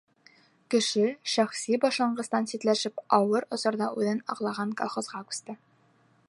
Кеше 0.75 1.03
шәхси 1.33 1.77
башланғыстан 1.83 2.49
ситләшеп, 2.53 3.05
ауыр 3.19 3.47
осорҙа 3.59 3.91
үҙен 4.01 4.23
аҡлаған 4.37 4.73
колхозға 4.83 5.23
күсте. 5.29 5.59